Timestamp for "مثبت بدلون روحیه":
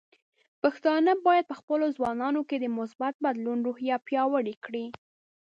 2.79-3.97